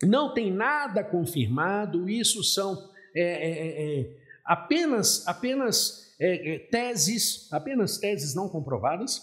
[0.00, 7.50] não tem nada confirmado, isso são é, é, é, é apenas, apenas é, é, teses,
[7.52, 9.20] apenas teses não comprovadas,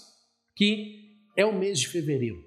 [0.56, 2.44] que é o mês de fevereiro.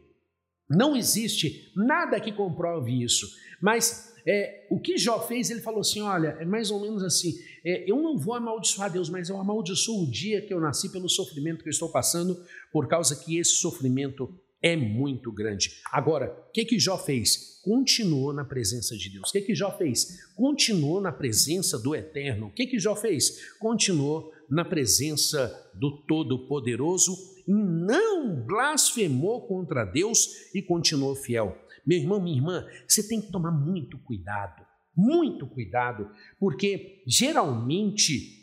[0.69, 3.27] Não existe nada que comprove isso,
[3.63, 7.33] mas é, o que Jó fez, ele falou assim: olha, é mais ou menos assim,
[7.65, 11.09] é, eu não vou amaldiçoar Deus, mas eu amaldiçoo o dia que eu nasci pelo
[11.09, 12.37] sofrimento que eu estou passando,
[12.73, 14.33] por causa que esse sofrimento
[14.63, 15.81] é muito grande.
[15.91, 17.61] Agora, o que que Jó fez?
[17.63, 19.29] Continuou na presença de Deus.
[19.29, 20.33] O que que Jó fez?
[20.35, 22.47] Continuou na presença do Eterno.
[22.47, 23.55] O que que Jó fez?
[23.59, 31.57] Continuou na presença do Todo-Poderoso e não blasfemou contra Deus e continuou fiel.
[31.87, 34.65] Meu irmão, minha irmã, você tem que tomar muito cuidado,
[34.97, 38.41] muito cuidado, porque geralmente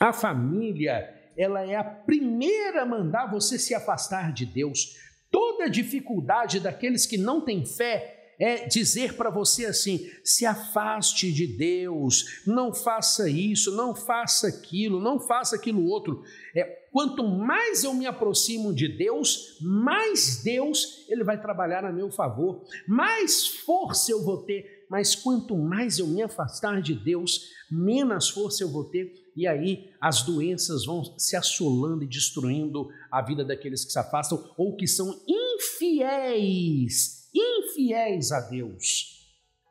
[0.00, 4.96] a família ela é a primeira a mandar você se afastar de Deus.
[5.30, 11.46] Toda dificuldade daqueles que não têm fé é dizer para você assim: se afaste de
[11.46, 16.24] Deus, não faça isso, não faça aquilo, não faça aquilo outro.
[16.52, 22.10] É, quanto mais eu me aproximo de Deus, mais Deus ele vai trabalhar a meu
[22.10, 24.82] favor, mais força eu vou ter.
[24.90, 29.22] Mas quanto mais eu me afastar de Deus, menos força eu vou ter.
[29.36, 34.52] E aí as doenças vão se assolando e destruindo a vida daqueles que se afastam
[34.58, 39.22] ou que são infiéis infiéis a Deus.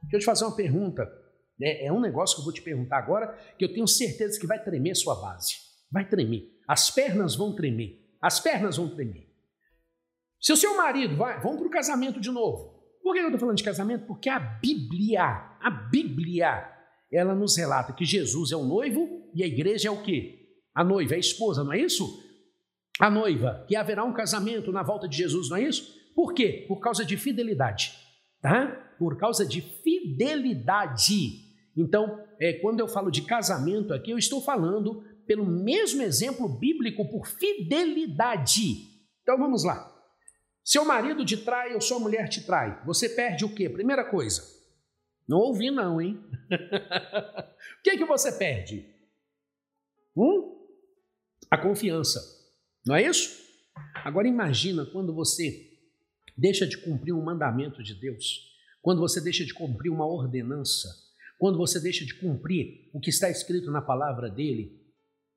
[0.04, 1.10] Deixa eu te fazer uma pergunta.
[1.62, 4.48] É, é um negócio que eu vou te perguntar agora, que eu tenho certeza que
[4.48, 5.56] vai tremer sua base.
[5.92, 6.50] Vai tremer.
[6.68, 8.00] As pernas vão tremer.
[8.22, 9.30] As pernas vão tremer.
[10.40, 12.82] Se o seu marido vai, vamos para o casamento de novo.
[13.04, 14.06] Por que eu estou falando de casamento?
[14.08, 15.24] Porque a Bíblia,
[15.60, 16.68] a Bíblia,
[17.12, 20.40] ela nos relata que Jesus é o noivo e a igreja é o quê?
[20.74, 22.24] A noiva, é a esposa, não é isso?
[23.00, 26.01] A noiva, que haverá um casamento na volta de Jesus, não é isso?
[26.16, 26.66] Por quê?
[26.68, 27.94] Por causa de fidelidade,
[28.42, 28.68] tá?
[28.98, 31.50] Por causa de fidelidade.
[31.76, 37.10] Então, é, quando eu falo de casamento aqui, eu estou falando pelo mesmo exemplo bíblico
[37.10, 38.92] por fidelidade.
[39.22, 39.90] Então vamos lá.
[40.64, 43.70] Seu marido te trai ou sua mulher te trai, você perde o quê?
[43.70, 44.44] Primeira coisa,
[45.28, 46.22] não ouvi não, hein?
[47.80, 48.86] o que é que você perde?
[50.16, 50.68] Hum?
[51.50, 52.20] A confiança,
[52.86, 53.42] não é isso?
[53.96, 55.71] Agora imagina quando você
[56.42, 58.50] deixa de cumprir um mandamento de Deus,
[58.82, 60.90] quando você deixa de cumprir uma ordenança,
[61.38, 64.82] quando você deixa de cumprir o que está escrito na palavra dele,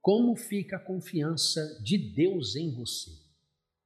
[0.00, 3.10] como fica a confiança de Deus em você?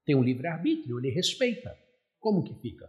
[0.06, 1.76] Tem um livre-arbítrio, ele respeita.
[2.20, 2.88] Como que fica?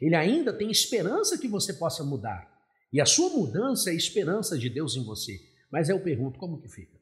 [0.00, 2.48] Ele ainda tem esperança que você possa mudar.
[2.92, 5.38] E a sua mudança é a esperança de Deus em você.
[5.70, 6.96] Mas eu pergunto, como que fica?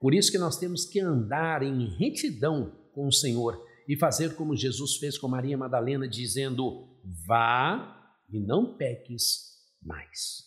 [0.00, 4.56] Por isso que nós temos que andar em retidão com o Senhor e fazer como
[4.56, 6.88] Jesus fez com Maria Madalena, dizendo:
[7.26, 10.44] Vá e não peques mais.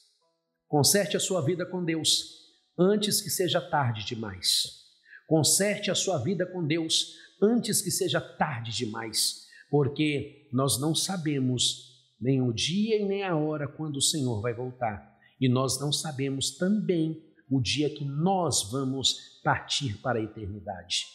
[0.67, 2.39] Conserte a sua vida com Deus
[2.77, 4.87] antes que seja tarde demais.
[5.27, 11.89] Conserte a sua vida com Deus antes que seja tarde demais, porque nós não sabemos
[12.19, 15.17] nem o dia e nem a hora quando o Senhor vai voltar.
[15.39, 21.05] E nós não sabemos também o dia que nós vamos partir para a eternidade.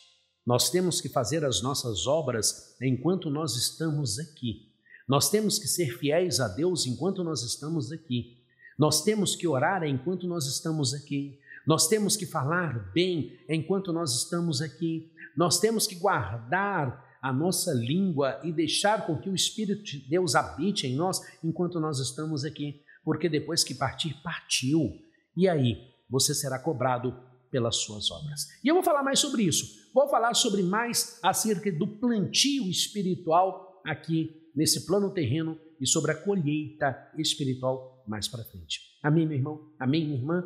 [0.47, 4.71] Nós temos que fazer as nossas obras enquanto nós estamos aqui.
[5.09, 8.39] Nós temos que ser fiéis a Deus enquanto nós estamos aqui.
[8.79, 11.39] Nós temos que orar enquanto nós estamos aqui.
[11.67, 15.11] Nós temos que falar bem enquanto nós estamos aqui.
[15.37, 20.35] Nós temos que guardar a nossa língua e deixar com que o Espírito de Deus
[20.35, 24.93] habite em nós enquanto nós estamos aqui, porque depois que partir, partiu.
[25.35, 27.19] E aí, você será cobrado
[27.55, 28.49] pelas suas obras.
[28.65, 29.93] E eu vou falar mais sobre isso.
[29.95, 36.21] Vou falar sobre mais acerca do plantio espiritual aqui nesse plano terreno e sobre a
[36.21, 38.81] colheita espiritual mais para frente.
[39.05, 39.73] Amém, meu irmão?
[39.79, 40.43] Amém, minha irmã?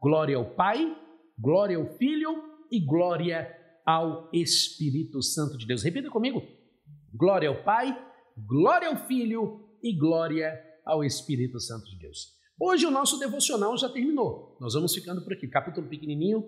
[0.00, 0.96] Glória ao Pai,
[1.38, 5.82] glória ao Filho e glória ao Espírito Santo de Deus.
[5.82, 6.42] Repita comigo:
[7.12, 7.94] glória ao Pai,
[8.34, 12.39] glória ao Filho e glória ao Espírito Santo de Deus.
[12.62, 14.54] Hoje o nosso devocional já terminou.
[14.60, 15.48] Nós vamos ficando por aqui.
[15.48, 16.46] Capítulo pequenininho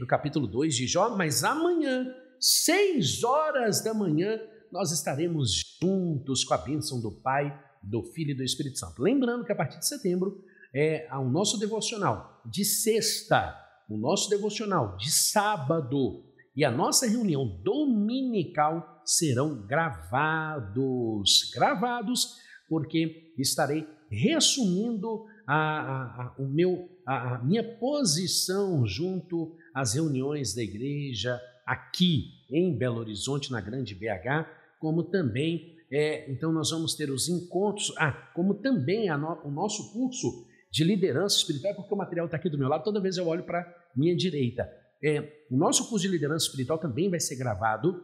[0.00, 2.06] do capítulo 2 de Jó, mas amanhã,
[2.40, 4.40] seis horas da manhã,
[4.72, 9.02] nós estaremos juntos com a bênção do Pai, do Filho e do Espírito Santo.
[9.02, 10.42] Lembrando que a partir de setembro
[10.74, 13.54] é o nosso devocional de sexta,
[13.86, 16.24] o nosso devocional de sábado
[16.56, 21.50] e a nossa reunião dominical serão gravados.
[21.54, 30.54] Gravados, porque estarei resumindo a, a, o meu, a, a minha posição junto às reuniões
[30.54, 34.46] da igreja aqui em Belo Horizonte, na Grande BH,
[34.78, 39.92] como também, é, então nós vamos ter os encontros, ah, como também no, o nosso
[39.92, 43.26] curso de liderança espiritual, porque o material está aqui do meu lado, toda vez eu
[43.26, 43.64] olho para
[43.96, 44.68] minha direita.
[45.02, 48.02] É, o nosso curso de liderança espiritual também vai ser gravado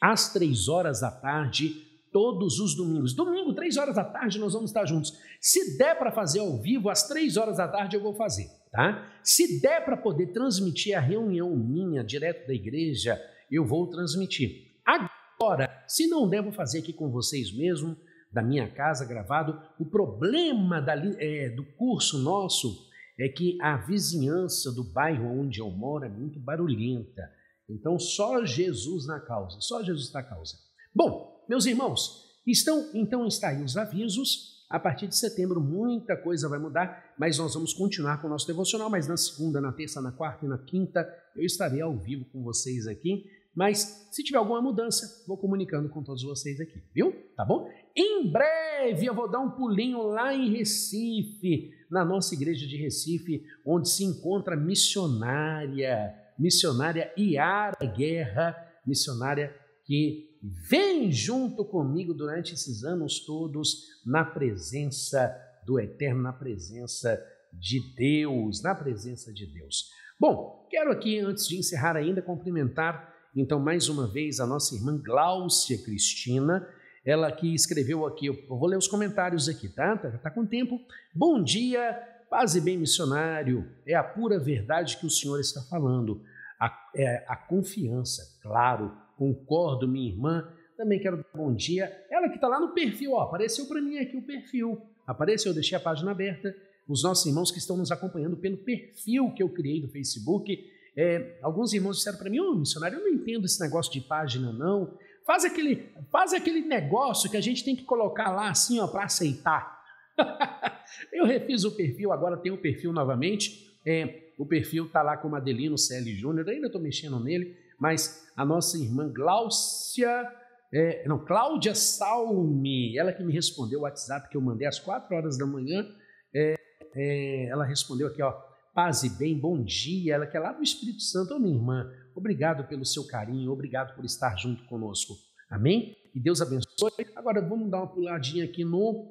[0.00, 1.74] às três horas da tarde,
[2.12, 3.14] todos os domingos.
[3.14, 5.18] Domingo, três horas da tarde, nós vamos estar juntos.
[5.40, 9.10] Se der para fazer ao vivo, às três horas da tarde eu vou fazer, tá?
[9.22, 13.18] Se der para poder transmitir a reunião minha direto da igreja,
[13.50, 14.72] eu vou transmitir.
[14.84, 17.96] Agora, se não der, vou fazer aqui com vocês mesmo,
[18.30, 19.58] da minha casa gravado.
[19.78, 25.70] O problema da, é, do curso nosso é que a vizinhança do bairro onde eu
[25.70, 27.22] moro é muito barulhenta.
[27.68, 30.56] Então, só Jesus na causa, só Jesus na causa.
[30.94, 34.52] Bom, meus irmãos, estão então está aí os avisos.
[34.68, 38.46] A partir de setembro, muita coisa vai mudar, mas nós vamos continuar com o nosso
[38.46, 38.88] devocional.
[38.88, 42.42] Mas na segunda, na terça, na quarta e na quinta, eu estarei ao vivo com
[42.42, 43.22] vocês aqui.
[43.54, 47.12] Mas se tiver alguma mudança, vou comunicando com todos vocês aqui, viu?
[47.36, 47.68] Tá bom?
[47.94, 53.44] Em breve eu vou dar um pulinho lá em Recife, na nossa igreja de Recife,
[53.66, 63.20] onde se encontra missionária, missionária Iara Guerra, missionária que vem junto comigo durante esses anos
[63.20, 65.32] todos na presença
[65.64, 67.22] do Eterno, na presença
[67.52, 69.90] de Deus, na presença de Deus.
[70.18, 75.00] Bom, quero aqui, antes de encerrar ainda, cumprimentar, então, mais uma vez, a nossa irmã
[75.02, 76.68] Gláucia Cristina,
[77.04, 79.96] ela que escreveu aqui, eu vou ler os comentários aqui, tá?
[79.96, 80.78] Tá, tá com tempo.
[81.14, 81.94] Bom dia,
[82.28, 83.66] paz e bem missionário.
[83.86, 86.22] É a pura verdade que o Senhor está falando.
[86.60, 90.48] A, é, a confiança, claro, concordo, minha irmã.
[90.76, 91.90] Também quero dar bom dia.
[92.10, 94.80] Ela que está lá no perfil, ó, apareceu para mim aqui o perfil.
[95.06, 96.54] Apareceu, eu deixei a página aberta.
[96.88, 100.58] Os nossos irmãos que estão nos acompanhando pelo perfil que eu criei do Facebook.
[100.96, 104.00] É, alguns irmãos disseram para mim, ô oh, missionário, eu não entendo esse negócio de
[104.00, 104.96] página, não.
[105.24, 109.04] Faz aquele, faz aquele negócio que a gente tem que colocar lá assim, ó, para
[109.04, 109.80] aceitar.
[111.12, 113.72] eu refiz o perfil, agora tem o perfil novamente.
[113.86, 118.44] É, o perfil está lá com Adelino CL Júnior, ainda estou mexendo nele, mas a
[118.44, 120.26] nossa irmã Gláucia,
[120.72, 125.14] é, não, Cláudia Salme, ela que me respondeu o WhatsApp que eu mandei às 4
[125.14, 125.86] horas da manhã,
[126.34, 126.54] é,
[126.94, 128.32] é, ela respondeu aqui, ó,
[128.74, 131.90] paz e bem, bom dia, ela que é lá do Espírito Santo, ô minha irmã,
[132.14, 135.14] Obrigado pelo seu carinho, obrigado por estar junto conosco.
[135.50, 135.96] Amém?
[136.14, 136.92] E Deus abençoe.
[137.16, 139.06] Agora vamos dar uma puladinha aqui no,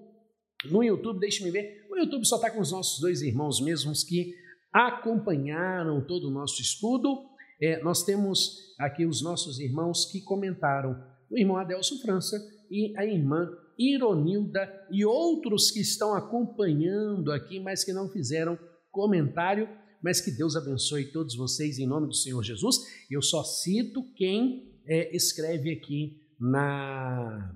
[0.66, 1.88] no YouTube, deixe-me ver.
[1.90, 4.34] O YouTube só está com os nossos dois irmãos mesmos que
[4.72, 7.26] acompanharam todo o nosso estudo.
[7.62, 10.96] É, nós temos aqui os nossos irmãos que comentaram.
[11.30, 12.38] O irmão Adelson França
[12.70, 18.58] e a irmã Ironilda e outros que estão acompanhando aqui, mas que não fizeram
[18.92, 19.68] comentário
[20.02, 22.78] mas que Deus abençoe todos vocês em nome do Senhor Jesus.
[23.10, 27.56] Eu só cito quem é, escreve aqui na,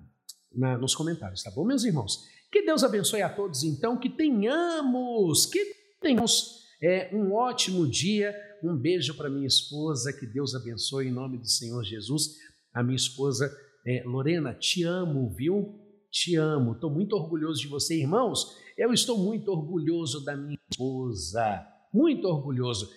[0.54, 2.24] na, nos comentários, tá bom, meus irmãos?
[2.52, 5.60] Que Deus abençoe a todos, então, que tenhamos, que
[6.00, 8.34] tenhamos é, um ótimo dia.
[8.68, 12.38] Um beijo para minha esposa, que Deus abençoe em nome do Senhor Jesus.
[12.74, 13.50] A minha esposa
[13.86, 15.80] é, Lorena, te amo, viu?
[16.12, 18.56] Te amo, estou muito orgulhoso de você, irmãos.
[18.78, 22.92] Eu estou muito orgulhoso da minha esposa muito orgulhoso.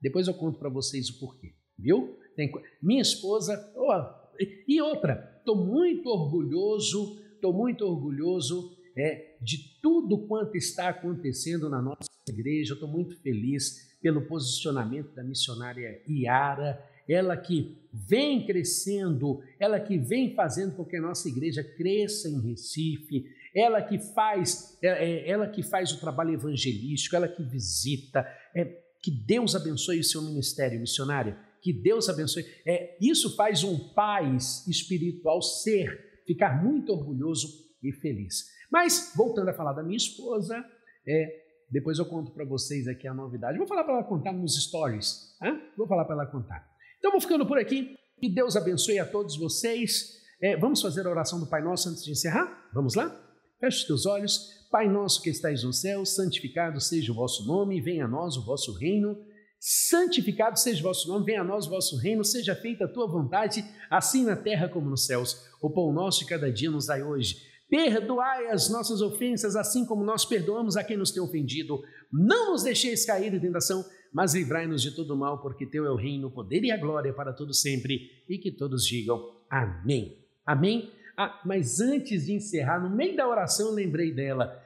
[0.00, 2.16] Depois eu conto para vocês o porquê, viu?
[2.36, 4.36] Tem, minha esposa, oh,
[4.68, 11.82] e outra, estou muito orgulhoso, estou muito orgulhoso é, de tudo quanto está acontecendo na
[11.82, 12.74] nossa igreja.
[12.74, 20.34] Estou muito feliz pelo posicionamento da missionária Iara, ela que vem crescendo, ela que vem
[20.34, 25.48] fazendo com que a nossa igreja cresça em Recife, ela que faz, é, é, ela
[25.48, 28.26] que faz o trabalho evangelístico, ela que visita.
[28.54, 28.64] É,
[29.02, 31.36] que Deus abençoe o seu ministério missionário.
[31.62, 32.44] Que Deus abençoe.
[32.66, 37.48] É, isso faz um pai espiritual ser, ficar muito orgulhoso
[37.82, 38.55] e feliz.
[38.70, 40.64] Mas, voltando a falar da minha esposa,
[41.06, 43.58] é, depois eu conto para vocês aqui a novidade.
[43.58, 45.36] Vou falar para ela contar nos stories.
[45.42, 45.60] Hein?
[45.76, 46.68] Vou falar para ela contar.
[46.98, 47.96] Então, vou ficando por aqui.
[48.18, 50.22] Que Deus abençoe a todos vocês.
[50.40, 52.68] É, vamos fazer a oração do Pai Nosso antes de encerrar?
[52.72, 53.14] Vamos lá?
[53.58, 54.56] Feche os teus olhos.
[54.70, 58.44] Pai nosso que estais no céu, santificado seja o vosso nome, venha a nós o
[58.44, 59.16] vosso reino.
[59.58, 63.06] Santificado seja o vosso nome, venha a nós o vosso reino, seja feita a tua
[63.06, 65.48] vontade, assim na terra como nos céus.
[65.62, 67.36] O pão nosso de cada dia nos dai hoje.
[67.68, 71.82] Perdoai as nossas ofensas, assim como nós perdoamos a quem nos tem ofendido.
[72.12, 75.96] Não nos deixeis cair em tentação, mas livrai-nos de todo mal, porque teu é o
[75.96, 78.24] reino, o poder e a glória para todo sempre.
[78.28, 80.16] E que todos digam amém.
[80.44, 80.92] Amém.
[81.16, 84.62] Ah, mas antes de encerrar, no meio da oração eu lembrei dela.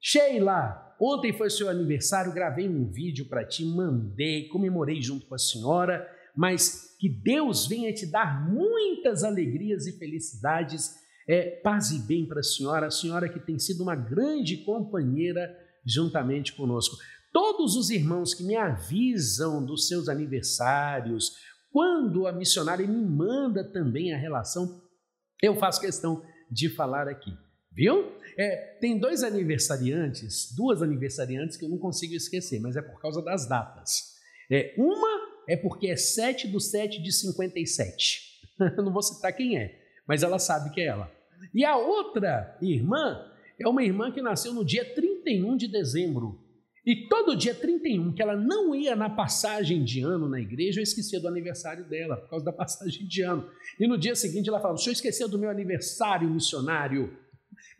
[0.00, 5.38] Sheila, ontem foi seu aniversário, gravei um vídeo para ti, mandei, comemorei junto com a
[5.38, 10.96] senhora, mas que Deus venha te dar muitas alegrias e felicidades,
[11.28, 15.54] é, paz e bem para a senhora, a senhora que tem sido uma grande companheira
[15.86, 16.96] juntamente conosco.
[17.32, 21.32] Todos os irmãos que me avisam dos seus aniversários,
[21.72, 24.84] quando a missionária me manda também a relação
[25.42, 27.30] eu faço questão de falar aqui,
[27.70, 28.12] viu?
[28.38, 33.22] É, tem dois aniversariantes, duas aniversariantes que eu não consigo esquecer, mas é por causa
[33.22, 34.14] das datas.
[34.50, 38.20] É, uma é porque é 7 do 7 de 57.
[38.76, 41.10] eu não vou citar quem é, mas ela sabe que é ela.
[41.52, 46.44] E a outra irmã é uma irmã que nasceu no dia 31 de dezembro
[46.86, 50.82] e todo dia 31, que ela não ia na passagem de ano na igreja, eu
[50.82, 53.48] esquecia do aniversário dela, por causa da passagem de ano.
[53.80, 57.16] E no dia seguinte ela falava: o senhor esqueceu do meu aniversário missionário.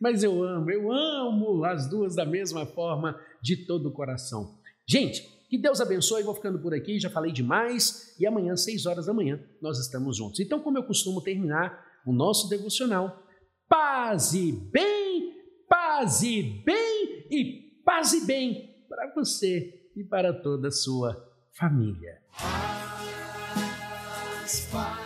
[0.01, 4.59] Mas eu amo, eu amo as duas da mesma forma, de todo o coração.
[4.87, 9.07] Gente, que Deus abençoe, vou ficando por aqui, já falei demais, e amanhã, seis horas
[9.07, 10.41] da manhã, nós estamos juntos.
[10.41, 13.23] Então, como eu costumo terminar o nosso devocional,
[13.69, 15.35] paz e bem,
[15.69, 21.17] paz e bem e paz e bem para você e para toda a sua
[21.53, 22.23] família.
[24.45, 25.04] Paz, paz,